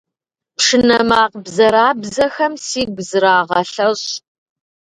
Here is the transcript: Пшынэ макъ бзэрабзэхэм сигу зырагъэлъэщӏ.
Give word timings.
Пшынэ 0.57 0.99
макъ 1.09 1.37
бзэрабзэхэм 1.45 2.53
сигу 2.67 3.01
зырагъэлъэщӏ. 3.09 4.11